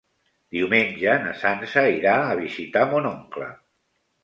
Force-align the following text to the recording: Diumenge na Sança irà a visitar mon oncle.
Diumenge 0.55 1.17
na 1.25 1.35
Sança 1.43 1.85
irà 1.97 2.15
a 2.33 2.41
visitar 2.41 2.89
mon 2.95 3.09
oncle. 3.13 3.55